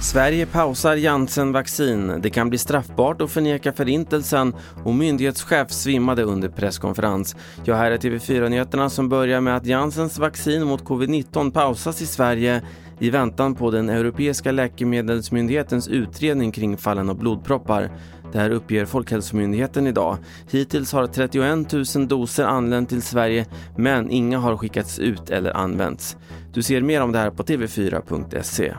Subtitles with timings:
[0.00, 2.20] Sverige pausar Janssen-vaccin.
[2.22, 4.54] Det kan bli straffbart att förneka förintelsen
[4.84, 7.36] och myndighetschef svimmade under presskonferens.
[7.64, 12.62] Jag här är TV4-nyheterna som börjar med att Janssens vaccin mot covid-19 pausas i Sverige
[12.98, 17.90] i väntan på den europeiska läkemedelsmyndighetens utredning kring fallen av blodproppar.
[18.32, 20.16] Det här uppger Folkhälsomyndigheten idag.
[20.50, 26.16] Hittills har 31 000 doser anlänt till Sverige men inga har skickats ut eller använts.
[26.52, 28.74] Du ser mer om det här på tv4.se.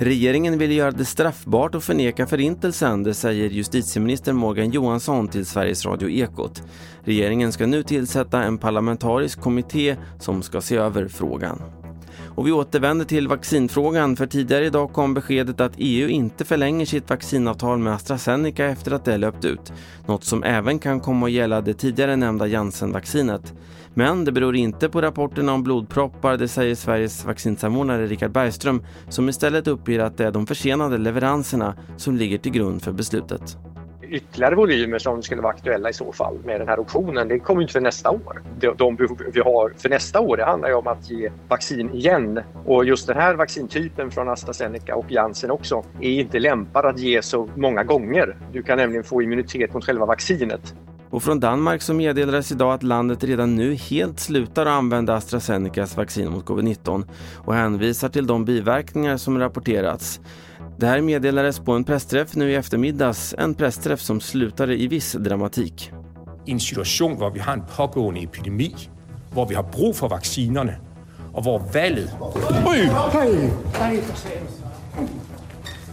[0.00, 5.86] Regeringen vill göra det straffbart att förneka förintelsen, det säger justitieminister Morgan Johansson till Sveriges
[5.86, 6.62] Radio Ekot.
[7.04, 11.62] Regeringen ska nu tillsätta en parlamentarisk kommitté som ska se över frågan.
[12.38, 17.10] Och vi återvänder till vaccinfrågan för tidigare idag kom beskedet att EU inte förlänger sitt
[17.10, 19.72] vaccinavtal med AstraZeneca efter att det löpt ut.
[20.06, 23.54] Något som även kan komma att gälla det tidigare nämnda Janssen-vaccinet.
[23.94, 29.28] Men det beror inte på rapporterna om blodproppar, det säger Sveriges vaccinsamordnare Richard Bergström som
[29.28, 33.56] istället uppger att det är de försenade leveranserna som ligger till grund för beslutet
[34.10, 37.62] ytterligare volymer som skulle vara aktuella i så fall med den här optionen, det kommer
[37.62, 38.42] inte för nästa år.
[38.60, 41.94] De, de behov vi har för nästa år, det handlar ju om att ge vaccin
[41.94, 42.40] igen.
[42.66, 47.22] Och just den här vaccintypen från AstraZeneca och Janssen också är inte lämpad att ge
[47.22, 48.36] så många gånger.
[48.52, 50.74] Du kan nämligen få immunitet mot själva vaccinet.
[51.10, 55.96] Och från Danmark så meddelades idag att landet redan nu helt slutar att använda AstraZenecas
[55.96, 57.04] vaccin mot covid-19
[57.36, 60.20] och hänvisar till de biverkningar som rapporterats.
[60.78, 65.12] Det här meddelades på en pressträff nu i eftermiddags, en pressträff som slutade i viss
[65.12, 65.92] dramatik.
[66.46, 68.74] I en situation där vi har en pågående epidemi,
[69.34, 70.72] där vi har brug för vaccinerna
[71.32, 72.10] och där valet...
[72.66, 72.90] Oj!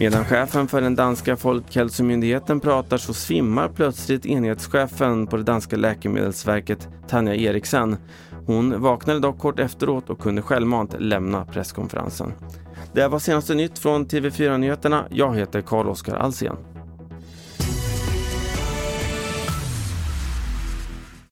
[0.00, 6.88] Medan chefen för den danska folkhälsomyndigheten pratar så svimmar plötsligt enhetschefen på det danska läkemedelsverket
[7.08, 7.96] Tanja Eriksen.
[8.46, 12.32] Hon vaknade dock kort efteråt och kunde självmant lämna presskonferensen.
[12.92, 15.04] Det här var senaste nytt från TV4 Nyheterna.
[15.10, 16.56] Jag heter Carl-Oskar Alsen.